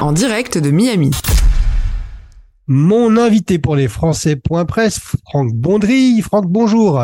en 0.00 0.12
direct 0.12 0.58
de 0.58 0.70
Miami. 0.70 1.10
Mon 2.66 3.16
invité 3.16 3.58
pour 3.58 3.76
les 3.76 3.88
Français.press, 3.88 5.00
Franck 5.26 5.52
Bondry. 5.54 6.20
Franck, 6.20 6.46
bonjour. 6.46 7.02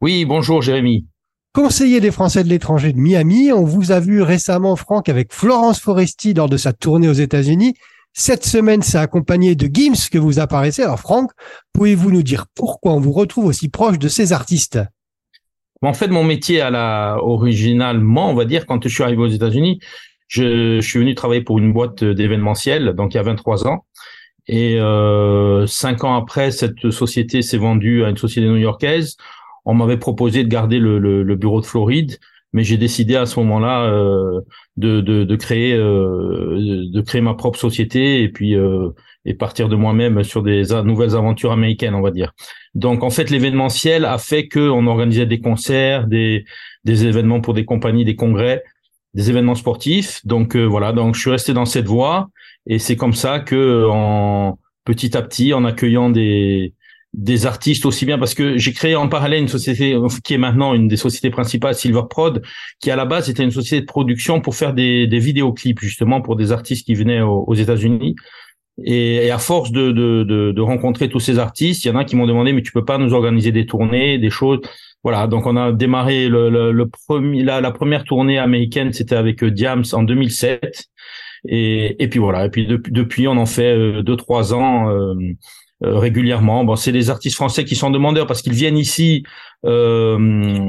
Oui, 0.00 0.24
bonjour 0.24 0.62
Jérémy. 0.62 1.06
Conseiller 1.52 2.00
des 2.00 2.10
Français 2.10 2.44
de 2.44 2.48
l'étranger 2.48 2.92
de 2.92 2.98
Miami, 2.98 3.52
on 3.52 3.64
vous 3.64 3.92
a 3.92 4.00
vu 4.00 4.22
récemment, 4.22 4.76
Franck, 4.76 5.08
avec 5.08 5.32
Florence 5.32 5.80
Foresti 5.80 6.34
lors 6.34 6.48
de 6.48 6.56
sa 6.56 6.72
tournée 6.72 7.08
aux 7.08 7.12
États-Unis. 7.12 7.74
Cette 8.12 8.44
semaine, 8.44 8.82
c'est 8.82 8.98
accompagné 8.98 9.54
de 9.54 9.68
Gims 9.72 10.08
que 10.10 10.18
vous 10.18 10.38
apparaissez. 10.38 10.82
Alors, 10.82 11.00
Franck, 11.00 11.30
pouvez-vous 11.72 12.10
nous 12.10 12.22
dire 12.22 12.46
pourquoi 12.54 12.92
on 12.92 13.00
vous 13.00 13.12
retrouve 13.12 13.46
aussi 13.46 13.68
proche 13.68 13.98
de 13.98 14.08
ces 14.08 14.32
artistes? 14.32 14.78
En 15.82 15.92
fait, 15.92 16.08
mon 16.08 16.24
métier 16.24 16.60
à 16.60 16.70
la 16.70 17.18
originalement, 17.20 18.30
on 18.30 18.34
va 18.34 18.44
dire, 18.44 18.66
quand 18.66 18.82
je 18.82 18.88
suis 18.88 19.02
arrivé 19.02 19.22
aux 19.22 19.28
États-Unis, 19.28 19.80
je, 20.34 20.80
suis 20.80 20.98
venu 20.98 21.14
travailler 21.14 21.42
pour 21.42 21.58
une 21.58 21.72
boîte 21.72 22.02
d'événementiel, 22.02 22.94
donc 22.94 23.14
il 23.14 23.18
y 23.18 23.20
a 23.20 23.22
23 23.22 23.68
ans. 23.68 23.84
Et 24.46 24.78
euh, 24.78 25.66
cinq 25.66 26.04
ans 26.04 26.16
après, 26.16 26.50
cette 26.50 26.90
société 26.90 27.40
s'est 27.40 27.56
vendue 27.56 28.04
à 28.04 28.10
une 28.10 28.16
société 28.16 28.48
new-yorkaise. 28.48 29.16
On 29.64 29.74
m'avait 29.74 29.96
proposé 29.96 30.44
de 30.44 30.48
garder 30.48 30.78
le, 30.78 30.98
le, 30.98 31.36
bureau 31.36 31.60
de 31.60 31.66
Floride, 31.66 32.18
mais 32.52 32.64
j'ai 32.64 32.76
décidé 32.76 33.16
à 33.16 33.24
ce 33.24 33.40
moment-là 33.40 33.86
euh, 33.86 34.40
de, 34.76 35.00
de, 35.00 35.24
de, 35.24 35.36
créer 35.36 35.72
euh, 35.74 36.84
de 36.92 37.00
créer 37.00 37.22
ma 37.22 37.34
propre 37.34 37.58
société 37.58 38.22
et 38.22 38.28
puis 38.28 38.54
euh, 38.54 38.90
et 39.24 39.32
partir 39.32 39.70
de 39.70 39.76
moi-même 39.76 40.22
sur 40.22 40.42
des 40.42 40.64
nouvelles 40.84 41.16
aventures 41.16 41.52
américaines, 41.52 41.94
on 41.94 42.02
va 42.02 42.10
dire. 42.10 42.32
Donc 42.74 43.02
en 43.02 43.08
fait, 43.08 43.30
l'événementiel 43.30 44.04
a 44.04 44.18
fait 44.18 44.48
que 44.48 44.60
on 44.60 44.86
organisait 44.86 45.24
des 45.24 45.40
concerts, 45.40 46.06
des 46.06 46.44
des 46.84 47.06
événements 47.06 47.40
pour 47.40 47.54
des 47.54 47.64
compagnies, 47.64 48.04
des 48.04 48.16
congrès 48.16 48.62
des 49.14 49.30
événements 49.30 49.54
sportifs. 49.54 50.24
Donc 50.26 50.56
euh, 50.56 50.64
voilà, 50.64 50.92
donc 50.92 51.14
je 51.14 51.20
suis 51.20 51.30
resté 51.30 51.52
dans 51.52 51.64
cette 51.64 51.86
voie. 51.86 52.28
Et 52.66 52.78
c'est 52.78 52.96
comme 52.96 53.14
ça 53.14 53.40
que 53.40 53.88
en 53.90 54.58
petit 54.84 55.16
à 55.16 55.22
petit, 55.22 55.52
en 55.54 55.64
accueillant 55.64 56.10
des 56.10 56.74
des 57.14 57.46
artistes 57.46 57.86
aussi 57.86 58.06
bien 58.06 58.18
parce 58.18 58.34
que 58.34 58.58
j'ai 58.58 58.72
créé 58.72 58.96
en 58.96 59.08
parallèle 59.08 59.40
une 59.40 59.48
société 59.48 59.96
qui 60.24 60.34
est 60.34 60.38
maintenant 60.38 60.74
une 60.74 60.88
des 60.88 60.96
sociétés 60.96 61.30
principales 61.30 61.76
Silver 61.76 62.02
Prod 62.10 62.42
qui 62.80 62.90
à 62.90 62.96
la 62.96 63.04
base 63.04 63.30
était 63.30 63.44
une 63.44 63.52
société 63.52 63.80
de 63.82 63.86
production 63.86 64.40
pour 64.40 64.56
faire 64.56 64.74
des, 64.74 65.06
des 65.06 65.20
vidéoclips 65.20 65.78
justement 65.80 66.20
pour 66.20 66.34
des 66.34 66.50
artistes 66.50 66.84
qui 66.84 66.94
venaient 66.94 67.20
aux, 67.20 67.54
États-Unis 67.54 68.16
et, 68.82 69.30
à 69.30 69.38
force 69.38 69.70
de, 69.70 69.92
de, 69.92 70.24
de, 70.24 70.52
de, 70.52 70.60
rencontrer 70.60 71.08
tous 71.08 71.20
ces 71.20 71.38
artistes 71.38 71.84
il 71.84 71.88
y 71.88 71.90
en 71.90 71.96
a 71.96 72.04
qui 72.04 72.16
m'ont 72.16 72.26
demandé 72.26 72.52
mais 72.52 72.62
tu 72.62 72.72
peux 72.72 72.84
pas 72.84 72.98
nous 72.98 73.14
organiser 73.14 73.52
des 73.52 73.66
tournées 73.66 74.18
des 74.18 74.30
choses 74.30 74.60
voilà, 75.04 75.26
donc 75.26 75.44
on 75.44 75.54
a 75.56 75.70
démarré 75.70 76.28
le, 76.28 76.72
le, 76.72 76.88
premier, 76.88 77.44
la, 77.44 77.60
la, 77.60 77.70
première 77.70 78.04
tournée 78.04 78.38
américaine, 78.38 78.90
c'était 78.94 79.16
avec 79.16 79.44
euh, 79.44 79.50
Diams 79.50 79.84
en 79.92 80.02
2007, 80.02 80.86
et, 81.46 82.02
et 82.02 82.08
puis 82.08 82.18
voilà, 82.18 82.46
et 82.46 82.48
puis 82.48 82.66
depuis, 82.66 82.90
depuis 82.90 83.28
on 83.28 83.36
en 83.36 83.44
fait 83.44 83.76
euh, 83.76 84.02
deux 84.02 84.16
trois 84.16 84.54
ans. 84.54 84.88
Euh, 84.88 85.14
régulièrement. 85.92 86.64
Bon, 86.64 86.76
c'est 86.76 86.92
les 86.92 87.10
artistes 87.10 87.36
français 87.36 87.64
qui 87.64 87.74
sont 87.74 87.90
demandeurs 87.90 88.26
parce 88.26 88.42
qu'ils 88.42 88.52
viennent 88.54 88.78
ici. 88.78 89.24
Euh, 89.64 90.18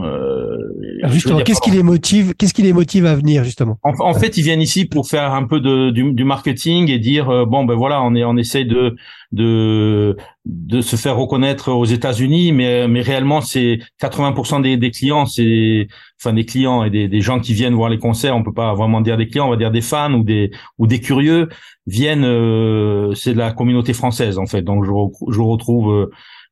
euh 0.03 1.09
justement, 1.09 1.41
qu'est-ce 1.41 1.61
qui 1.61 1.71
les 1.71 1.83
motive 1.83 2.33
Qu'est-ce 2.35 2.53
qui 2.53 2.61
les 2.61 2.73
motive 2.73 3.05
à 3.05 3.15
venir 3.15 3.43
justement? 3.43 3.77
En, 3.83 3.91
en, 3.99 4.13
fait, 4.13 4.37
ils 4.37 4.43
viennent 4.43 4.61
ici 4.61 4.85
pour 4.85 5.07
faire 5.07 5.33
un 5.33 5.43
peu 5.43 5.59
de, 5.59 5.89
du, 5.89 6.13
du 6.13 6.23
marketing 6.23 6.89
et 6.89 6.97
dire 6.97 7.29
euh, 7.29 7.45
bon 7.45 7.65
ben 7.65 7.75
voilà, 7.75 8.01
on 8.01 8.15
est 8.15 8.23
on 8.23 8.37
essaye 8.37 8.65
de 8.65 8.95
de 9.31 10.15
de 10.45 10.81
se 10.81 10.95
faire 10.95 11.17
reconnaître 11.17 11.71
aux 11.71 11.85
États-Unis, 11.85 12.51
mais 12.51 12.87
mais 12.87 13.01
réellement 13.01 13.41
c'est 13.41 13.79
80% 14.01 14.61
des, 14.61 14.77
des 14.77 14.91
clients, 14.91 15.25
c'est 15.25 15.87
enfin 16.21 16.33
des 16.33 16.45
clients 16.45 16.83
et 16.83 16.89
des, 16.89 17.07
des 17.07 17.21
gens 17.21 17.39
qui 17.39 17.53
viennent 17.53 17.73
voir 17.73 17.89
les 17.89 17.97
concerts. 17.97 18.35
On 18.35 18.43
peut 18.43 18.53
pas 18.53 18.73
vraiment 18.75 19.01
dire 19.01 19.17
des 19.17 19.27
clients, 19.27 19.47
on 19.47 19.51
va 19.51 19.57
dire 19.57 19.71
des 19.71 19.81
fans 19.81 20.13
ou 20.13 20.23
des 20.23 20.51
ou 20.77 20.87
des 20.87 21.01
curieux 21.01 21.49
viennent. 21.87 22.25
Euh, 22.25 23.13
c'est 23.15 23.33
de 23.33 23.39
la 23.39 23.51
communauté 23.51 23.93
française 23.93 24.37
en 24.37 24.45
fait. 24.45 24.61
Donc 24.61 24.85
je, 24.85 24.91
je 25.31 25.41
retrouve 25.41 25.91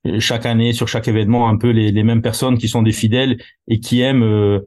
euh, 0.08 0.20
chaque 0.20 0.46
année 0.46 0.74
sur 0.74 0.88
chaque 0.88 1.08
événement 1.08 1.48
un 1.48 1.58
peu 1.58 1.70
les, 1.70 1.92
les 1.92 2.04
mêmes 2.04 2.22
personnes 2.22 2.58
qui 2.58 2.68
sont 2.68 2.82
des 2.82 2.92
fidèles 2.92 3.38
et 3.68 3.80
qui 3.80 4.02
aiment 4.02 4.24
euh, 4.24 4.60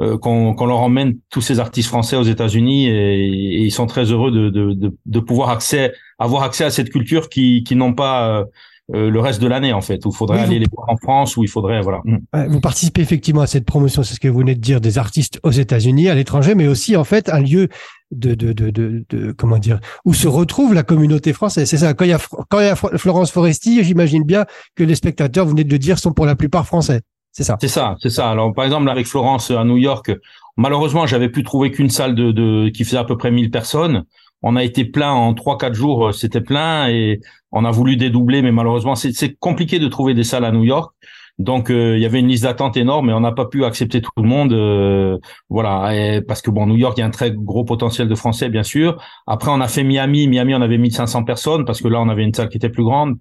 euh, 0.00 0.18
qu'on 0.18 0.66
leur 0.66 0.80
emmène 0.80 1.18
tous 1.30 1.42
ces 1.42 1.60
artistes 1.60 1.88
français 1.88 2.16
aux 2.16 2.22
États-Unis 2.22 2.88
et, 2.88 3.58
ils 3.62 3.70
sont 3.70 3.86
très 3.86 4.04
heureux 4.04 4.30
de, 4.30 4.48
de, 4.48 4.72
de, 4.72 4.96
de, 5.04 5.20
pouvoir 5.20 5.50
accès, 5.50 5.92
avoir 6.18 6.42
accès 6.42 6.64
à 6.64 6.70
cette 6.70 6.90
culture 6.90 7.28
qui, 7.28 7.62
qui 7.64 7.76
n'ont 7.76 7.92
pas 7.92 8.46
euh, 8.94 9.10
le 9.10 9.20
reste 9.20 9.40
de 9.40 9.46
l'année 9.46 9.72
en 9.72 9.80
fait 9.80 10.04
où 10.04 10.10
il 10.10 10.16
faudrait 10.16 10.40
aller 10.40 10.58
les 10.58 10.66
voir 10.72 10.88
en 10.88 10.96
France 10.96 11.36
où 11.36 11.44
il 11.44 11.48
faudrait 11.48 11.80
voilà. 11.80 12.00
Mm. 12.04 12.46
Vous 12.48 12.60
participez 12.60 13.02
effectivement 13.02 13.42
à 13.42 13.46
cette 13.46 13.64
promotion, 13.64 14.02
c'est 14.02 14.14
ce 14.14 14.20
que 14.20 14.28
vous 14.28 14.40
venez 14.40 14.54
de 14.54 14.60
dire, 14.60 14.80
des 14.80 14.98
artistes 14.98 15.38
aux 15.42 15.50
États-Unis, 15.50 16.08
à 16.08 16.14
l'étranger, 16.14 16.54
mais 16.54 16.66
aussi 16.66 16.96
en 16.96 17.04
fait 17.04 17.28
un 17.28 17.40
lieu 17.40 17.68
de, 18.10 18.34
de, 18.34 18.52
de, 18.52 18.70
de, 18.70 19.04
de 19.08 19.32
comment 19.32 19.58
dire 19.58 19.78
où 20.04 20.14
se 20.14 20.26
retrouve 20.26 20.74
la 20.74 20.82
communauté 20.82 21.32
française. 21.32 21.68
C'est 21.68 21.76
ça. 21.76 21.94
Quand 21.94 22.04
il 22.04 22.10
y 22.10 22.14
a 22.14 22.18
quand 22.48 22.60
il 22.60 22.66
y 22.66 22.68
a 22.68 22.76
Florence 22.76 23.30
Foresti, 23.30 23.84
j'imagine 23.84 24.24
bien 24.24 24.46
que 24.74 24.82
les 24.82 24.94
spectateurs, 24.94 25.44
vous 25.44 25.52
venez 25.52 25.64
de 25.64 25.70
le 25.70 25.78
dire, 25.78 25.98
sont 25.98 26.12
pour 26.12 26.26
la 26.26 26.34
plupart 26.34 26.66
français. 26.66 27.02
C'est 27.32 27.44
ça. 27.44 27.56
C'est 27.60 27.68
ça, 27.68 27.96
c'est 28.00 28.10
ça. 28.10 28.28
Alors 28.30 28.52
par 28.52 28.64
exemple 28.64 28.88
avec 28.90 29.06
Florence 29.06 29.50
à 29.50 29.62
New 29.64 29.76
York, 29.76 30.10
malheureusement 30.56 31.06
j'avais 31.06 31.28
pu 31.28 31.44
trouver 31.44 31.70
qu'une 31.70 31.90
salle 31.90 32.14
de, 32.14 32.32
de 32.32 32.68
qui 32.70 32.84
faisait 32.84 32.96
à 32.96 33.04
peu 33.04 33.16
près 33.16 33.30
1000 33.30 33.50
personnes. 33.50 34.04
On 34.42 34.56
a 34.56 34.64
été 34.64 34.84
plein 34.84 35.10
en 35.12 35.34
trois 35.34 35.58
quatre 35.58 35.74
jours, 35.74 36.08
euh, 36.08 36.12
c'était 36.12 36.40
plein 36.40 36.88
et 36.88 37.20
on 37.52 37.64
a 37.64 37.70
voulu 37.70 37.96
dédoubler, 37.96 38.42
mais 38.42 38.52
malheureusement 38.52 38.94
c'est 38.94 39.34
compliqué 39.38 39.78
de 39.78 39.88
trouver 39.88 40.14
des 40.14 40.24
salles 40.24 40.44
à 40.44 40.52
New 40.52 40.64
York. 40.64 40.94
Donc 41.40 41.70
euh, 41.70 41.96
il 41.96 42.02
y 42.02 42.04
avait 42.04 42.20
une 42.20 42.28
liste 42.28 42.44
d'attente 42.44 42.76
énorme, 42.76 43.06
mais 43.06 43.14
on 43.14 43.20
n'a 43.20 43.32
pas 43.32 43.46
pu 43.46 43.64
accepter 43.64 44.02
tout 44.02 44.10
le 44.18 44.24
monde. 44.24 44.52
Euh, 44.52 45.16
voilà, 45.48 46.20
parce 46.28 46.42
que 46.42 46.50
bon, 46.50 46.66
New 46.66 46.76
York, 46.76 46.98
il 46.98 47.00
y 47.00 47.02
a 47.02 47.06
un 47.06 47.10
très 47.10 47.32
gros 47.32 47.64
potentiel 47.64 48.08
de 48.08 48.14
Français, 48.14 48.50
bien 48.50 48.62
sûr. 48.62 49.02
Après, 49.26 49.50
on 49.50 49.60
a 49.62 49.68
fait 49.68 49.82
Miami. 49.82 50.28
Miami, 50.28 50.54
on 50.54 50.60
avait 50.60 50.76
1500 50.76 51.24
personnes 51.24 51.64
parce 51.64 51.80
que 51.80 51.88
là, 51.88 51.98
on 51.98 52.10
avait 52.10 52.24
une 52.24 52.34
salle 52.34 52.50
qui 52.50 52.58
était 52.58 52.68
plus 52.68 52.84
grande. 52.84 53.16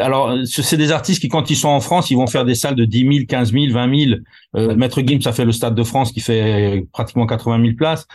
Alors, 0.00 0.34
c'est 0.46 0.78
des 0.78 0.92
artistes 0.92 1.20
qui, 1.20 1.28
quand 1.28 1.50
ils 1.50 1.56
sont 1.56 1.68
en 1.68 1.80
France, 1.80 2.10
ils 2.10 2.16
vont 2.16 2.26
faire 2.26 2.46
des 2.46 2.54
salles 2.54 2.74
de 2.74 2.86
10 2.86 3.00
000, 3.00 3.12
15 3.28 3.52
000, 3.52 3.66
20 3.70 3.96
000. 3.96 4.20
Euh, 4.56 4.74
Maître 4.74 5.02
Gims 5.04 5.20
a 5.26 5.32
fait 5.32 5.44
le 5.44 5.52
Stade 5.52 5.74
de 5.74 5.84
France 5.84 6.10
qui 6.10 6.20
fait 6.20 6.86
pratiquement 6.92 7.26
80 7.26 7.62
000 7.62 7.76
places. 7.76 8.06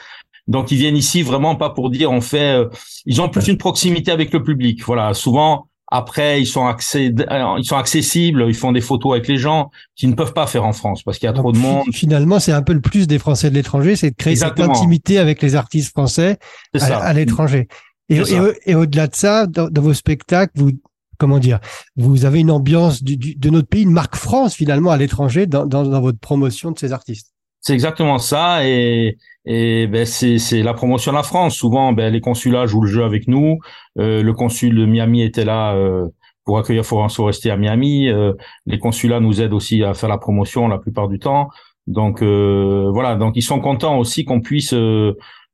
Donc, 0.48 0.72
ils 0.72 0.78
viennent 0.78 0.98
ici 0.98 1.22
vraiment 1.22 1.56
pas 1.56 1.70
pour 1.70 1.90
dire 1.90 2.12
on 2.12 2.22
fait. 2.22 2.58
Euh, 2.58 2.70
ils 3.06 3.22
ont 3.22 3.30
plus 3.30 3.48
une 3.48 3.58
proximité 3.58 4.12
avec 4.12 4.34
le 4.34 4.44
public. 4.44 4.84
Voilà, 4.86 5.14
souvent 5.14 5.68
après, 5.96 6.42
ils 6.42 6.48
sont 6.48 6.66
accès, 6.66 7.14
euh, 7.20 7.56
ils 7.60 7.66
sont 7.66 7.78
accessibles, 7.78 8.46
ils 8.48 8.56
font 8.56 8.72
des 8.72 8.82
photos 8.82 9.12
avec 9.12 9.28
les 9.28 9.38
gens 9.38 9.70
qui 9.96 10.08
ne 10.08 10.16
peuvent 10.16 10.34
pas 10.34 10.48
faire 10.48 10.66
en 10.66 10.74
France 10.74 11.04
parce 11.04 11.20
qu'il 11.20 11.28
y 11.28 11.30
a 11.30 11.34
trop 11.34 11.52
de 11.52 11.60
monde. 11.60 11.86
Finalement, 11.94 12.40
c'est 12.40 12.52
un 12.52 12.64
peu 12.64 12.74
le 12.74 12.82
plus 12.82 13.06
des 13.06 13.20
Français 13.20 13.52
de 13.52 13.56
l'étranger, 13.56 13.96
c'est 13.96 14.10
de 14.10 14.16
créer 14.16 14.36
cette 14.36 14.60
intimité 14.60 15.20
avec 15.20 15.44
les 15.44 15.54
artistes 15.54 15.92
français 15.92 16.40
à, 16.80 17.14
l'étranger. 17.14 17.68
Et, 18.10 18.22
et, 18.66 18.74
au-delà 18.74 19.06
de 19.06 19.16
ça, 19.16 19.46
dans, 19.46 19.70
vos 19.82 19.94
spectacles, 19.94 20.54
vous 20.56 20.72
comment 21.20 21.38
dire, 21.38 21.60
vous 21.96 22.26
avez 22.26 22.40
une 22.40 22.52
ambiance 22.52 23.04
de 23.04 23.50
notre 23.50 23.68
pays, 23.68 23.84
une 23.84 23.92
marque 23.92 24.16
France 24.16 24.56
finalement 24.56 24.90
à 24.90 24.98
l'étranger 24.98 25.46
dans, 25.46 25.68
dans, 25.68 25.84
dans 25.84 26.02
votre 26.02 26.20
promotion 26.20 26.72
de 26.72 26.80
ces 26.80 26.92
artistes. 26.92 27.33
C'est 27.64 27.74
exactement 27.74 28.18
ça 28.18 28.68
et 28.68 29.18
et 29.46 29.88
ben 29.88 30.06
c'est 30.06 30.38
c'est 30.38 30.64
la 30.64 30.74
promotion 30.74 31.12
de 31.14 31.18
la 31.18 31.24
France. 31.24 31.56
Souvent, 31.56 31.94
ben 31.94 32.12
les 32.12 32.20
consulats 32.22 32.66
jouent 32.66 32.82
le 32.82 32.90
jeu 32.90 33.04
avec 33.06 33.28
nous. 33.28 33.60
Euh, 34.00 34.22
le 34.22 34.34
consul 34.34 34.76
de 34.76 34.86
Miami 34.86 35.22
était 35.22 35.46
là 35.46 35.74
euh, 35.74 36.08
pour 36.44 36.58
accueillir 36.60 36.86
Florence 36.86 37.16
Forestier 37.16 37.52
à 37.52 37.58
Miami. 37.58 38.10
Euh, 38.10 38.34
les 38.66 38.80
consulats 38.80 39.22
nous 39.22 39.42
aident 39.42 39.54
aussi 39.54 39.82
à 39.84 39.94
faire 39.94 40.10
la 40.10 40.18
promotion 40.18 40.68
la 40.68 40.78
plupart 40.78 41.08
du 41.08 41.20
temps. 41.20 41.50
Donc 41.88 42.22
voilà, 42.22 43.16
donc 43.16 43.34
ils 43.36 43.42
sont 43.42 43.60
contents 43.60 43.98
aussi 43.98 44.24
qu'on 44.24 44.40
puisse 44.40 44.74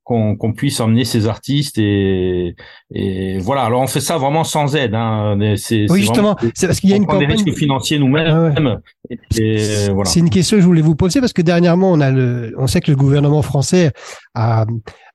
qu'on 0.10 0.54
puisse 0.54 0.80
emmener 0.80 1.06
ces 1.06 1.28
artistes 1.28 1.78
et, 1.78 2.56
et 2.92 3.38
voilà. 3.38 3.62
Alors 3.64 3.82
on 3.82 3.88
fait 3.88 4.00
ça 4.00 4.18
vraiment 4.18 4.44
sans 4.44 4.76
aide. 4.76 4.96
Hein. 4.96 5.38
C'est, 5.56 5.86
oui 5.92 6.02
justement, 6.02 6.36
c'est 6.56 6.66
parce 6.66 6.80
qu'il 6.80 6.90
y 6.90 6.94
a 6.94 6.96
une 6.96 7.06
campagne 7.06 7.28
des 7.28 7.34
risques 7.34 7.54
financiers 7.54 8.00
nous-mêmes. 8.00 8.82
C'est 9.30 10.20
une 10.20 10.32
question 10.32 10.58
que 10.58 10.62
je 10.62 10.66
voulais 10.66 10.82
vous 10.82 10.96
poser 10.96 11.20
parce 11.20 11.34
que 11.34 11.44
dernièrement 11.44 11.92
on 11.92 12.02
a 12.02 12.10
le, 12.10 12.56
on 12.58 12.66
sait 12.66 12.82
que 12.82 12.90
le 12.90 12.98
gouvernement 12.98 13.44
français 13.44 13.92
a, 14.34 14.66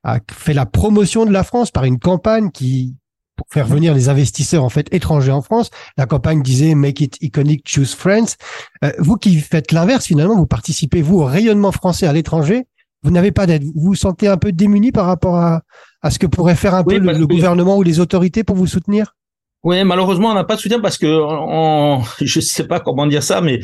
a 0.05 0.19
fait 0.31 0.53
la 0.53 0.65
promotion 0.65 1.25
de 1.25 1.31
la 1.31 1.43
France 1.43 1.71
par 1.71 1.83
une 1.83 1.99
campagne 1.99 2.49
qui 2.51 2.95
pour 3.35 3.47
faire 3.51 3.67
venir 3.67 3.93
les 3.93 4.07
investisseurs 4.07 4.63
en 4.63 4.69
fait 4.69 4.87
étrangers 4.93 5.33
en 5.33 5.41
France. 5.41 5.71
La 5.97 6.05
campagne 6.05 6.41
disait 6.41 6.73
Make 6.73 7.01
it 7.01 7.17
iconic, 7.21 7.67
choose 7.67 7.93
France. 7.93 8.37
Euh, 8.85 8.93
vous 8.99 9.17
qui 9.17 9.35
faites 9.41 9.73
l'inverse 9.73 10.05
finalement, 10.05 10.37
vous 10.37 10.45
participez 10.45 11.01
vous 11.01 11.17
au 11.17 11.25
rayonnement 11.25 11.73
français 11.73 12.07
à 12.07 12.13
l'étranger? 12.13 12.63
Vous 13.05 13.11
n'avez 13.11 13.31
pas 13.31 13.45
d'aide. 13.45 13.63
Vous 13.63 13.71
vous 13.75 13.95
sentez 13.95 14.27
un 14.27 14.37
peu 14.37 14.51
démuni 14.51 14.91
par 14.91 15.05
rapport 15.05 15.35
à, 15.35 15.61
à 16.01 16.09
ce 16.09 16.17
que 16.17 16.25
pourrait 16.25 16.55
faire 16.55 16.73
un 16.73 16.83
peu 16.83 16.97
le, 16.97 17.27
gouvernement 17.27 17.77
ou 17.77 17.83
les 17.83 17.99
autorités 17.99 18.43
pour 18.43 18.55
vous 18.55 18.65
soutenir? 18.65 19.15
Oui, 19.63 19.83
malheureusement, 19.83 20.31
on 20.31 20.33
n'a 20.33 20.43
pas 20.43 20.55
de 20.55 20.61
soutien 20.61 20.79
parce 20.79 20.97
que 20.97 21.05
on, 21.07 22.01
je 22.21 22.39
sais 22.39 22.67
pas 22.67 22.79
comment 22.79 23.05
dire 23.05 23.21
ça, 23.21 23.41
mais 23.41 23.61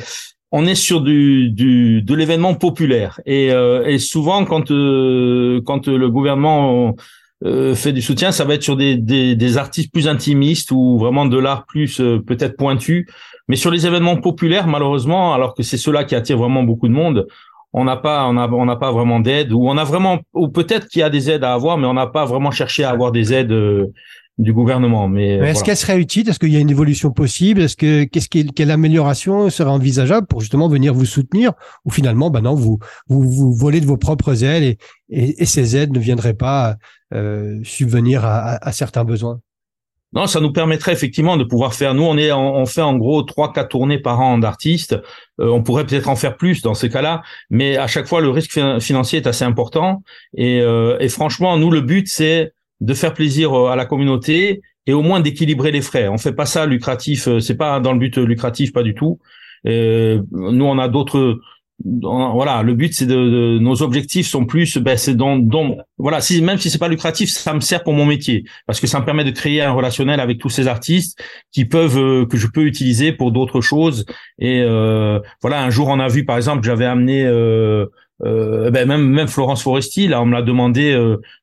on 0.51 0.67
est 0.67 0.75
sur 0.75 1.01
du, 1.01 1.49
du 1.49 2.03
de 2.03 2.13
l'événement 2.13 2.53
populaire 2.53 3.19
et, 3.25 3.51
euh, 3.51 3.85
et 3.87 3.97
souvent 3.97 4.45
quand 4.45 4.69
euh, 4.69 5.61
quand 5.65 5.87
le 5.87 6.09
gouvernement 6.09 6.95
euh, 7.43 7.73
fait 7.73 7.93
du 7.93 8.01
soutien, 8.03 8.31
ça 8.31 8.45
va 8.45 8.53
être 8.53 8.63
sur 8.63 8.77
des, 8.77 8.95
des, 8.95 9.35
des 9.35 9.57
artistes 9.57 9.91
plus 9.91 10.07
intimistes 10.07 10.69
ou 10.69 10.99
vraiment 10.99 11.25
de 11.25 11.39
l'art 11.39 11.65
plus 11.65 11.97
peut-être 12.27 12.57
pointu. 12.57 13.07
Mais 13.47 13.55
sur 13.55 13.71
les 13.71 13.87
événements 13.87 14.17
populaires, 14.17 14.67
malheureusement, 14.67 15.33
alors 15.33 15.55
que 15.55 15.63
c'est 15.63 15.77
cela 15.77 16.03
qui 16.03 16.13
attire 16.13 16.37
vraiment 16.37 16.61
beaucoup 16.61 16.87
de 16.87 16.93
monde, 16.93 17.25
on 17.73 17.83
n'a 17.83 17.97
pas, 17.97 18.25
on 18.27 18.37
a, 18.37 18.49
on 18.49 18.65
n'a 18.65 18.75
pas 18.75 18.91
vraiment 18.91 19.19
d'aide, 19.19 19.51
ou 19.53 19.67
on 19.67 19.77
a 19.77 19.83
vraiment, 19.83 20.19
ou 20.33 20.49
peut-être 20.49 20.87
qu'il 20.87 20.99
y 20.99 21.03
a 21.03 21.09
des 21.09 21.29
aides 21.29 21.43
à 21.43 21.53
avoir, 21.53 21.77
mais 21.77 21.87
on 21.87 21.93
n'a 21.93 22.07
pas 22.07 22.25
vraiment 22.25 22.51
cherché 22.51 22.83
à 22.83 22.89
avoir 22.89 23.11
des 23.11 23.33
aides 23.33 23.51
euh, 23.51 23.87
du 24.37 24.53
gouvernement. 24.53 25.07
Mais, 25.07 25.37
est-ce 25.37 25.63
qu'elle 25.63 25.77
serait 25.77 25.99
utile? 25.99 26.27
Est-ce 26.29 26.39
qu'il 26.39 26.51
y 26.51 26.57
a 26.57 26.59
une 26.59 26.69
évolution 26.69 27.11
possible? 27.11 27.61
Est-ce 27.61 27.77
que 27.77 28.03
qu'est-ce 28.03 28.27
quelle 28.27 28.71
amélioration 28.71 29.49
serait 29.49 29.69
envisageable 29.69 30.27
pour 30.27 30.41
justement 30.41 30.67
venir 30.67 30.93
vous 30.93 31.05
soutenir? 31.05 31.53
Ou 31.85 31.91
finalement, 31.91 32.29
ben 32.29 32.41
non, 32.41 32.55
vous 32.55 32.79
vous, 33.07 33.29
vous 33.29 33.53
volez 33.53 33.79
de 33.79 33.85
vos 33.85 33.97
propres 33.97 34.43
ailes 34.43 34.63
et, 34.63 34.77
et, 35.09 35.45
ces 35.45 35.77
aides 35.77 35.93
ne 35.93 35.99
viendraient 35.99 36.33
pas 36.33 36.75
euh, 37.13 37.59
subvenir 37.63 38.25
à, 38.25 38.57
à 38.65 38.71
certains 38.71 39.03
besoins? 39.03 39.39
Non, 40.13 40.27
ça 40.27 40.41
nous 40.41 40.51
permettrait 40.51 40.91
effectivement 40.91 41.37
de 41.37 41.43
pouvoir 41.43 41.73
faire. 41.73 41.93
Nous, 41.93 42.03
on 42.03 42.65
fait 42.65 42.81
en 42.81 42.97
gros 42.97 43.23
trois, 43.23 43.53
quatre 43.53 43.69
tournées 43.69 43.99
par 43.99 44.19
an 44.19 44.37
d'artistes. 44.37 44.93
Euh, 45.39 45.49
on 45.49 45.63
pourrait 45.63 45.85
peut-être 45.85 46.09
en 46.09 46.17
faire 46.17 46.35
plus 46.35 46.61
dans 46.61 46.73
ces 46.73 46.89
cas-là, 46.89 47.21
mais 47.49 47.77
à 47.77 47.87
chaque 47.87 48.07
fois, 48.07 48.19
le 48.19 48.29
risque 48.29 48.59
financier 48.81 49.19
est 49.19 49.27
assez 49.27 49.45
important. 49.45 50.03
Et, 50.35 50.61
euh, 50.61 50.97
et 50.99 51.07
franchement, 51.07 51.57
nous, 51.57 51.71
le 51.71 51.81
but, 51.81 52.09
c'est 52.09 52.53
de 52.81 52.93
faire 52.93 53.13
plaisir 53.13 53.53
euh, 53.53 53.69
à 53.69 53.75
la 53.77 53.85
communauté 53.85 54.61
et 54.85 54.93
au 54.93 55.01
moins 55.01 55.21
d'équilibrer 55.21 55.71
les 55.71 55.81
frais. 55.81 56.09
On 56.09 56.17
fait 56.17 56.33
pas 56.33 56.45
ça 56.45 56.65
lucratif. 56.65 57.29
C'est 57.39 57.55
pas 57.55 57.79
dans 57.79 57.93
le 57.93 57.99
but 57.99 58.17
lucratif, 58.17 58.73
pas 58.73 58.83
du 58.83 58.95
tout. 58.95 59.19
nous, 59.63 60.65
on 60.65 60.79
a 60.79 60.87
d'autres 60.87 61.39
voilà, 61.83 62.63
le 62.63 62.73
but 62.73 62.93
c'est 62.93 63.05
de, 63.05 63.57
nos 63.59 63.81
objectifs 63.81 64.27
sont 64.27 64.45
plus, 64.45 64.77
ben 64.77 64.97
c'est 64.97 65.15
donc, 65.15 65.77
voilà, 65.97 66.21
si 66.21 66.41
même 66.41 66.57
si 66.57 66.69
c'est 66.69 66.77
pas 66.77 66.87
lucratif, 66.87 67.29
ça 67.29 67.53
me 67.53 67.59
sert 67.59 67.83
pour 67.83 67.93
mon 67.93 68.05
métier 68.05 68.43
parce 68.67 68.79
que 68.79 68.87
ça 68.87 68.99
me 68.99 69.05
permet 69.05 69.23
de 69.23 69.31
créer 69.31 69.61
un 69.61 69.71
relationnel 69.71 70.19
avec 70.19 70.39
tous 70.39 70.49
ces 70.49 70.67
artistes 70.67 71.21
qui 71.51 71.65
peuvent 71.65 71.97
euh, 71.97 72.25
que 72.25 72.37
je 72.37 72.47
peux 72.47 72.63
utiliser 72.63 73.11
pour 73.11 73.31
d'autres 73.31 73.61
choses. 73.61 74.05
Et 74.39 74.61
euh, 74.61 75.19
voilà, 75.41 75.63
un 75.63 75.69
jour 75.69 75.87
on 75.89 75.99
a 75.99 76.07
vu 76.07 76.25
par 76.25 76.37
exemple, 76.37 76.63
j'avais 76.63 76.85
amené 76.85 77.23
euh, 77.25 77.85
euh 78.23 78.69
ben 78.69 78.87
même 78.87 79.07
même 79.07 79.27
Florence 79.27 79.63
Foresti, 79.63 80.07
là 80.07 80.21
on 80.21 80.25
me 80.25 80.33
l'a 80.33 80.43
demandé 80.43 80.95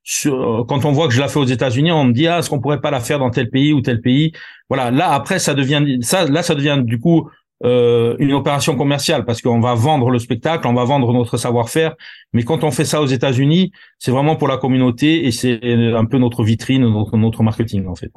sur, 0.05 0.65
quand 0.69 0.85
on 0.85 0.93
voit 0.93 1.09
que 1.09 1.15
je 1.15 1.21
la 1.21 1.29
fais 1.29 1.41
aux 1.41 1.45
États-Unis, 1.45 1.91
on 1.91 2.05
me 2.05 2.13
dit 2.13 2.29
ah 2.29 2.39
est-ce 2.39 2.51
qu'on 2.51 2.61
pourrait 2.61 2.81
pas 2.81 2.91
la 2.91 3.01
faire 3.01 3.19
dans 3.19 3.31
tel 3.31 3.51
pays 3.51 3.73
ou 3.73 3.81
tel 3.81 4.01
pays? 4.01 4.33
Voilà, 4.69 4.91
là 4.91 5.11
après 5.13 5.39
ça 5.39 5.55
devient 5.55 5.99
ça 6.03 6.27
là 6.27 6.43
ça 6.43 6.55
devient 6.55 6.81
du 6.85 7.01
coup 7.01 7.29
euh, 7.65 8.15
une 8.19 8.33
opération 8.33 8.77
commerciale 8.77 9.25
parce 9.25 9.43
qu'on 9.43 9.61
va 9.61 9.75
vendre 9.75 10.11
le 10.11 10.19
spectacle, 10.19 10.67
on 10.69 10.75
va 10.75 10.85
vendre 10.85 11.13
notre 11.13 11.37
savoir-faire. 11.37 11.97
Mais 12.33 12.45
quand 12.45 12.63
on 12.63 12.71
fait 12.71 12.85
ça 12.85 13.03
aux 13.03 13.07
États-Unis, 13.07 13.73
c'est 13.99 14.11
vraiment 14.11 14.37
pour 14.37 14.49
la 14.49 14.59
communauté 14.59 15.27
et 15.27 15.33
c'est 15.33 15.61
un 15.63 16.05
peu 16.05 16.19
notre 16.19 16.45
vitrine, 16.45 16.83
notre, 16.83 17.43
marketing 17.43 17.87
en 17.87 17.95
fait. 17.95 18.11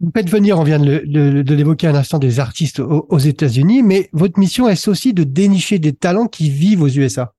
Vous 0.00 0.10
faites 0.14 0.30
venir, 0.30 0.58
on 0.58 0.64
vient 0.64 0.78
de, 0.78 1.54
l'évoquer 1.54 1.86
un 1.88 1.94
instant, 1.94 2.18
des 2.18 2.40
artistes 2.40 2.80
aux, 2.80 3.06
aux 3.08 3.18
États-Unis, 3.18 3.82
mais 3.82 4.08
votre 4.12 4.38
mission 4.38 4.68
est 4.68 4.88
aussi 4.88 5.12
de 5.12 5.24
dénicher 5.24 5.78
des 5.78 5.92
talents 5.92 6.26
qui 6.26 6.50
vivent 6.50 6.82
aux 6.82 6.88
USA. 6.88 7.34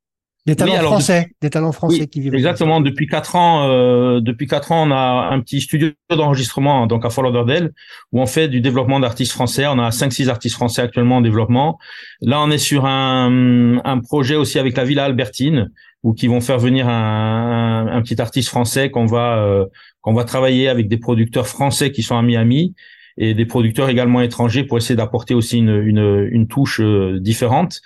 Des 0.49 0.55
talents 0.55 0.81
français, 0.81 1.31
des 1.41 1.49
talents 1.49 1.71
français 1.71 2.07
qui 2.07 2.21
vivent. 2.21 2.33
Exactement. 2.33 2.81
Depuis 2.81 3.07
quatre 3.07 3.35
ans, 3.35 3.69
euh, 3.69 4.19
depuis 4.19 4.47
quatre 4.47 4.71
ans, 4.71 4.87
on 4.87 4.91
a 4.91 5.29
un 5.31 5.39
petit 5.41 5.61
studio 5.61 5.89
d'enregistrement 6.09 6.87
donc 6.87 7.05
à 7.05 7.09
Fort 7.09 7.23
Lauderdale 7.23 7.71
où 8.11 8.19
on 8.19 8.25
fait 8.25 8.47
du 8.47 8.59
développement 8.59 8.99
d'artistes 8.99 9.31
français. 9.31 9.67
On 9.67 9.77
a 9.77 9.91
cinq 9.91 10.11
six 10.11 10.27
artistes 10.27 10.55
français 10.55 10.81
actuellement 10.81 11.17
en 11.17 11.21
développement. 11.21 11.77
Là, 12.21 12.41
on 12.41 12.49
est 12.49 12.57
sur 12.57 12.85
un, 12.85 13.79
un 13.83 13.99
projet 13.99 14.35
aussi 14.35 14.57
avec 14.57 14.75
la 14.75 14.85
Villa 14.85 15.05
Albertine 15.05 15.69
où 16.01 16.13
qui 16.13 16.27
vont 16.27 16.41
faire 16.41 16.57
venir 16.57 16.87
un, 16.87 17.87
un, 17.91 18.01
petit 18.01 18.19
artiste 18.19 18.49
français 18.49 18.89
qu'on 18.89 19.05
va 19.05 19.37
euh, 19.37 19.65
qu'on 20.01 20.13
va 20.13 20.23
travailler 20.23 20.69
avec 20.69 20.87
des 20.87 20.97
producteurs 20.97 21.47
français 21.47 21.91
qui 21.91 22.03
sont 22.03 22.17
à 22.17 22.21
Miami 22.21 22.73
et 23.17 23.33
des 23.33 23.45
producteurs 23.45 23.89
également 23.89 24.21
étrangers 24.21 24.63
pour 24.63 24.77
essayer 24.77 24.95
d'apporter 24.95 25.33
aussi 25.33 25.57
une, 25.57 25.75
une, 25.83 26.27
une 26.31 26.47
touche 26.47 26.79
euh, 26.79 27.19
différente. 27.19 27.81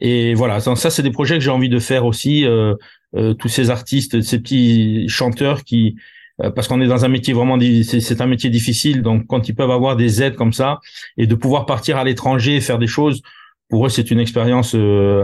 Et 0.00 0.34
voilà, 0.34 0.60
ça 0.60 0.90
c'est 0.90 1.02
des 1.02 1.10
projets 1.10 1.34
que 1.34 1.44
j'ai 1.44 1.50
envie 1.50 1.68
de 1.68 1.78
faire 1.78 2.04
aussi. 2.04 2.44
Euh, 2.44 2.74
euh, 3.16 3.32
tous 3.32 3.48
ces 3.48 3.70
artistes, 3.70 4.22
ces 4.22 4.40
petits 4.40 5.08
chanteurs 5.08 5.62
qui, 5.62 5.96
euh, 6.42 6.50
parce 6.50 6.66
qu'on 6.66 6.80
est 6.80 6.88
dans 6.88 7.04
un 7.04 7.08
métier 7.08 7.32
vraiment, 7.32 7.56
c'est 7.84 8.20
un 8.20 8.26
métier 8.26 8.50
difficile. 8.50 9.02
Donc 9.02 9.26
quand 9.28 9.48
ils 9.48 9.54
peuvent 9.54 9.70
avoir 9.70 9.96
des 9.96 10.22
aides 10.22 10.34
comme 10.34 10.52
ça 10.52 10.80
et 11.16 11.26
de 11.26 11.34
pouvoir 11.34 11.66
partir 11.66 11.96
à 11.96 12.04
l'étranger 12.04 12.56
et 12.56 12.60
faire 12.60 12.78
des 12.78 12.88
choses, 12.88 13.22
pour 13.68 13.86
eux 13.86 13.88
c'est 13.88 14.10
une 14.10 14.18
expérience 14.18 14.76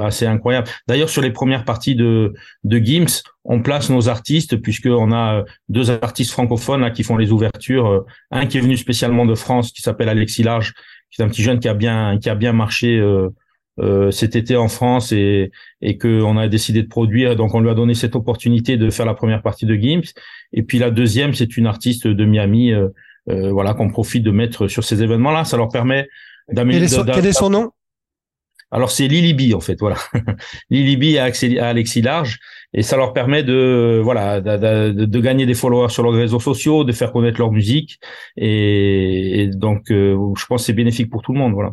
assez 0.02 0.26
incroyable. 0.26 0.68
D'ailleurs 0.86 1.10
sur 1.10 1.20
les 1.20 1.30
premières 1.30 1.64
parties 1.64 1.96
de 1.96 2.32
de 2.64 2.78
Gims, 2.78 3.22
on 3.44 3.60
place 3.60 3.90
nos 3.90 4.08
artistes 4.08 4.56
puisqu'on 4.56 5.12
a 5.12 5.44
deux 5.68 5.90
artistes 5.90 6.30
francophones 6.30 6.80
là 6.80 6.90
qui 6.90 7.02
font 7.02 7.16
les 7.16 7.32
ouvertures. 7.32 8.04
Un 8.30 8.46
qui 8.46 8.58
est 8.58 8.60
venu 8.60 8.76
spécialement 8.76 9.26
de 9.26 9.34
France 9.34 9.72
qui 9.72 9.82
s'appelle 9.82 10.08
Alexis 10.08 10.44
Large, 10.44 10.74
qui 11.10 11.20
est 11.20 11.24
un 11.24 11.28
petit 11.28 11.42
jeune 11.42 11.58
qui 11.58 11.68
a 11.68 11.74
bien 11.74 12.18
qui 12.18 12.30
a 12.30 12.34
bien 12.36 12.52
marché. 12.52 12.96
Euh, 12.96 13.30
euh, 13.80 14.10
cet 14.10 14.36
été 14.36 14.56
en 14.56 14.68
France 14.68 15.10
et, 15.12 15.50
et 15.80 15.96
qu'on 15.96 16.36
a 16.36 16.48
décidé 16.48 16.82
de 16.82 16.88
produire. 16.88 17.34
Donc 17.34 17.54
on 17.54 17.60
lui 17.60 17.70
a 17.70 17.74
donné 17.74 17.94
cette 17.94 18.14
opportunité 18.14 18.76
de 18.76 18.90
faire 18.90 19.06
la 19.06 19.14
première 19.14 19.42
partie 19.42 19.64
de 19.64 19.74
Gims. 19.74 20.12
Et 20.52 20.62
puis 20.62 20.78
la 20.78 20.90
deuxième, 20.90 21.32
c'est 21.32 21.56
une 21.56 21.66
artiste 21.66 22.06
de 22.06 22.24
Miami, 22.26 22.72
euh, 22.72 22.88
euh, 23.30 23.50
voilà, 23.50 23.72
qu'on 23.72 23.88
profite 23.88 24.22
de 24.22 24.30
mettre 24.30 24.68
sur 24.68 24.84
ces 24.84 25.02
événements-là. 25.02 25.44
Ça 25.44 25.56
leur 25.56 25.68
permet 25.68 26.08
d'améliorer. 26.52 27.12
Quel, 27.14 27.26
est 27.26 27.32
son 27.32 27.48
nom? 27.48 27.70
Alors 28.70 28.90
c'est 28.90 29.08
Lily 29.08 29.32
B 29.34 29.54
en 29.54 29.60
fait, 29.60 29.78
voilà. 29.80 29.96
Lily 30.70 30.96
B 30.96 31.16
à, 31.16 31.66
Alexis 31.66 32.02
Large 32.02 32.38
et 32.74 32.82
ça 32.82 32.96
leur 32.96 33.14
permet 33.14 33.42
de 33.42 34.00
voilà 34.04 34.40
de, 34.40 34.92
de, 34.92 35.20
gagner 35.20 35.44
des 35.44 35.54
followers 35.54 35.88
sur 35.88 36.04
leurs 36.04 36.12
réseaux 36.12 36.38
sociaux, 36.38 36.84
de 36.84 36.92
faire 36.92 37.10
connaître 37.10 37.40
leur 37.40 37.50
musique 37.50 37.98
et, 38.36 39.50
donc 39.52 39.86
je 39.88 40.46
pense 40.46 40.62
que 40.62 40.66
c'est 40.66 40.72
bénéfique 40.72 41.10
pour 41.10 41.22
tout 41.22 41.32
le 41.32 41.40
monde, 41.40 41.52
voilà 41.52 41.72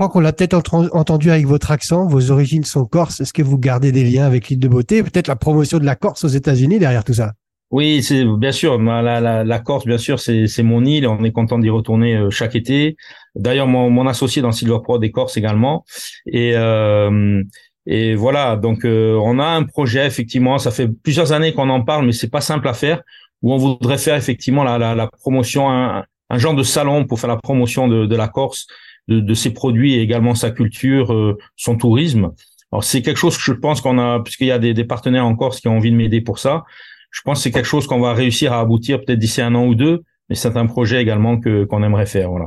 crois 0.00 0.08
qu'on 0.08 0.20
l'a 0.20 0.32
peut-être 0.32 0.54
entendu 0.94 1.30
avec 1.30 1.46
votre 1.46 1.70
accent, 1.70 2.06
vos 2.06 2.30
origines 2.30 2.64
sont 2.64 2.86
corse. 2.86 3.20
Est-ce 3.20 3.34
que 3.34 3.42
vous 3.42 3.58
gardez 3.58 3.92
des 3.92 4.02
liens 4.02 4.24
avec 4.24 4.48
l'île 4.48 4.58
de 4.58 4.66
Beauté? 4.66 5.02
Peut-être 5.02 5.28
la 5.28 5.36
promotion 5.36 5.78
de 5.78 5.84
la 5.84 5.94
Corse 5.94 6.24
aux 6.24 6.28
États-Unis 6.28 6.78
derrière 6.78 7.04
tout 7.04 7.12
ça 7.14 7.34
oui, 7.72 8.02
c'est 8.02 8.24
bien 8.24 8.50
sûr. 8.50 8.82
La, 8.82 9.20
la, 9.20 9.44
la, 9.44 9.58
Corse, 9.60 9.86
bien 9.86 9.98
sûr, 9.98 10.18
c'est 10.18 10.62
mon 10.64 10.84
île. 10.84 11.06
On 11.06 11.22
est 11.22 11.30
content 11.30 11.56
d'y 11.56 11.70
retourner 11.70 12.16
euh, 12.16 12.28
chaque 12.28 12.56
été. 12.56 12.96
D'ailleurs, 13.36 13.68
mon, 13.68 13.90
mon, 13.90 14.08
associé 14.08 14.42
dans 14.42 14.50
Silver 14.50 14.78
Pro 14.82 14.98
des 14.98 15.12
Corse 15.12 15.36
également. 15.36 15.84
Et, 16.26 16.54
euh, 16.56 17.44
et 17.86 18.16
voilà. 18.16 18.56
Donc, 18.56 18.84
euh, 18.84 19.16
on 19.22 19.38
a 19.38 19.46
un 19.46 19.62
projet 19.62 20.04
effectivement. 20.04 20.58
Ça 20.58 20.72
fait 20.72 20.88
plusieurs 20.88 21.30
années 21.30 21.52
qu'on 21.52 21.68
en 21.68 21.82
parle, 21.82 22.06
mais 22.06 22.12
c'est 22.12 22.28
pas 22.30 22.40
simple 22.40 22.66
à 22.66 22.74
faire. 22.74 23.02
Où 23.40 23.52
on 23.52 23.56
voudrait 23.56 23.98
faire 23.98 24.16
effectivement 24.16 24.64
la, 24.64 24.76
la, 24.76 24.96
la 24.96 25.06
promotion, 25.06 25.70
un, 25.70 26.04
un, 26.28 26.38
genre 26.38 26.54
de 26.54 26.64
salon 26.64 27.04
pour 27.04 27.20
faire 27.20 27.30
la 27.30 27.36
promotion 27.36 27.86
de, 27.86 28.06
de 28.06 28.16
la 28.16 28.26
Corse 28.26 28.66
de, 29.08 29.34
ses 29.34 29.50
produits 29.50 29.94
et 29.94 30.00
également 30.00 30.34
sa 30.34 30.50
culture, 30.50 31.12
euh, 31.12 31.38
son 31.56 31.76
tourisme. 31.76 32.30
Alors 32.72 32.84
c'est 32.84 33.02
quelque 33.02 33.16
chose 33.16 33.36
que 33.36 33.42
je 33.42 33.52
pense 33.52 33.80
qu'on 33.80 33.98
a, 33.98 34.20
puisqu'il 34.20 34.46
y 34.46 34.52
a 34.52 34.58
des, 34.58 34.84
partenaires 34.84 35.26
en 35.26 35.34
Corse 35.34 35.60
qui 35.60 35.68
ont 35.68 35.76
envie 35.76 35.90
de 35.90 35.96
m'aider 35.96 36.20
pour 36.20 36.38
ça. 36.38 36.64
Je 37.10 37.22
pense 37.22 37.38
que 37.38 37.42
c'est 37.44 37.50
quelque 37.50 37.66
chose 37.66 37.86
qu'on 37.86 38.00
va 38.00 38.14
réussir 38.14 38.52
à 38.52 38.60
aboutir 38.60 39.00
peut-être 39.00 39.18
d'ici 39.18 39.40
un 39.40 39.54
an 39.56 39.66
ou 39.66 39.74
deux, 39.74 40.02
mais 40.28 40.36
c'est 40.36 40.56
un 40.56 40.66
projet 40.66 41.02
également 41.02 41.40
que 41.40 41.64
qu'on 41.64 41.82
aimerait 41.82 42.06
faire. 42.06 42.30
Voilà. 42.30 42.46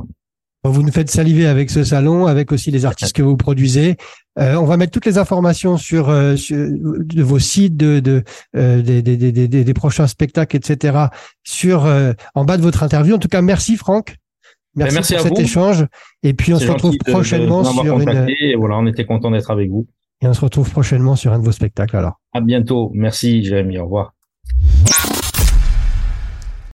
Vous 0.66 0.82
nous 0.82 0.92
faites 0.92 1.10
saliver 1.10 1.46
avec 1.46 1.68
ce 1.68 1.84
salon, 1.84 2.24
avec 2.24 2.50
aussi 2.50 2.70
les 2.70 2.86
artistes 2.86 3.14
que 3.14 3.20
vous 3.22 3.36
produisez. 3.36 3.98
Euh, 4.38 4.54
on 4.54 4.64
va 4.64 4.78
mettre 4.78 4.92
toutes 4.92 5.04
les 5.04 5.18
informations 5.18 5.76
sur, 5.76 6.08
euh, 6.08 6.34
de 6.50 7.22
vos 7.22 7.38
sites, 7.38 7.76
de, 7.76 8.00
de 8.00 8.24
des, 8.54 9.02
des, 9.02 9.16
des, 9.18 9.46
des, 9.46 9.74
prochains 9.74 10.06
spectacles, 10.06 10.56
etc. 10.56 10.96
sur 11.42 11.86
en 12.34 12.44
bas 12.46 12.56
de 12.56 12.62
votre 12.62 12.82
interview. 12.82 13.16
En 13.16 13.18
tout 13.18 13.28
cas, 13.28 13.42
merci 13.42 13.76
Franck. 13.76 14.16
Merci, 14.76 14.94
merci 14.94 15.14
pour 15.14 15.22
cet 15.22 15.38
échange. 15.38 15.86
Et 16.22 16.34
puis 16.34 16.52
on 16.52 16.58
se 16.58 16.70
retrouve 16.70 16.96
prochainement 16.98 17.64
sur 17.64 18.00
une. 18.00 18.28
Et 18.40 18.54
voilà, 18.56 18.76
on 18.76 18.86
était 18.86 19.04
content 19.04 19.30
d'être 19.30 19.50
avec 19.50 19.70
vous. 19.70 19.86
Et 20.20 20.26
on 20.26 20.34
se 20.34 20.40
retrouve 20.40 20.70
prochainement 20.70 21.16
sur 21.16 21.32
un 21.32 21.38
de 21.38 21.44
vos 21.44 21.52
spectacles 21.52 21.96
alors. 21.96 22.20
À 22.32 22.40
bientôt. 22.40 22.90
Merci, 22.94 23.44
Jérémy. 23.44 23.78
Au 23.78 23.84
revoir. 23.84 24.14